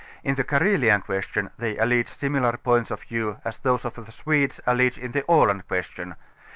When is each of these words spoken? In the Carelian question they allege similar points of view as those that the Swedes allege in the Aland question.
In 0.23 0.33
the 0.33 0.43
Carelian 0.43 1.03
question 1.05 1.51
they 1.59 1.77
allege 1.77 2.07
similar 2.07 2.57
points 2.57 2.89
of 2.89 3.03
view 3.03 3.39
as 3.45 3.59
those 3.59 3.83
that 3.83 3.93
the 3.93 4.11
Swedes 4.11 4.59
allege 4.65 4.97
in 4.97 5.11
the 5.11 5.23
Aland 5.31 5.67
question. 5.67 6.15